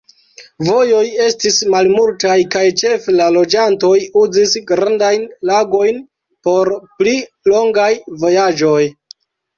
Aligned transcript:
Vojoj 0.67 1.01
estis 1.25 1.57
malmultaj 1.73 2.37
kaj 2.55 2.63
ĉefe 2.83 3.15
la 3.19 3.27
loĝantoj 3.35 3.93
uzis 4.23 4.55
grandajn 4.71 5.27
lagojn 5.51 6.01
por 6.49 6.73
pli 7.03 7.15
longaj 7.55 7.91
vojaĝoj. 8.25 8.81